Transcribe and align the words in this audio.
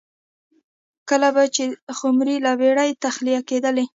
کله 1.09 1.29
به 1.35 1.43
چې 1.55 1.63
خُمرې 1.97 2.37
له 2.45 2.51
بېړۍ 2.59 2.91
تخلیه 3.05 3.41
کېدلې 3.49 3.85